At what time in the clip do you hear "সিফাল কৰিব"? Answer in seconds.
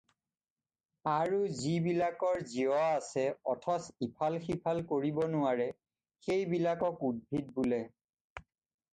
4.45-5.19